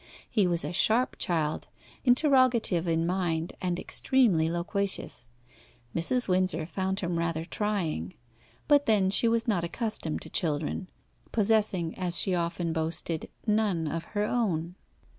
[0.27, 1.67] He was a sharp child,
[2.03, 5.27] interrogative in mind, and extremely loquacious.
[5.95, 6.27] Mrs.
[6.27, 8.15] Windsor found him rather trying.
[8.67, 10.89] But then she was not accustomed to children,
[11.31, 14.73] possessing, as she often boasted, none of her own.